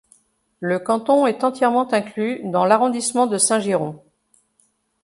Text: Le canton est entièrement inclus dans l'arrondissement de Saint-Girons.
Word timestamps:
Le 0.61 0.79
canton 0.79 1.27
est 1.27 1.43
entièrement 1.43 1.93
inclus 1.93 2.41
dans 2.45 2.65
l'arrondissement 2.65 3.27
de 3.27 3.37
Saint-Girons. 3.37 4.01